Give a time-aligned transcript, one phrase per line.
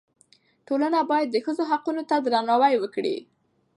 [0.67, 3.15] ټولنه باید د ښځو حقونو ته درناوی وکړي.